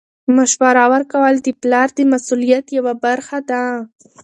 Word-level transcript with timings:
مشوره 0.35 0.83
ورکول 0.93 1.33
د 1.41 1.47
پلار 1.61 1.87
د 1.97 1.99
مسؤلیت 2.11 2.65
یوه 2.77 2.93
برخه 3.05 3.37
ده. 3.49 3.63